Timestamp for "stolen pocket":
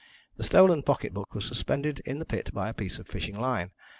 0.43-1.13